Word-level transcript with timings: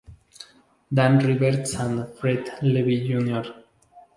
Dan 0.91 1.19
Reeves 1.19 1.75
and 1.75 2.09
Fred 2.17 2.57
Levy 2.63 3.07
Jr. 3.07 3.45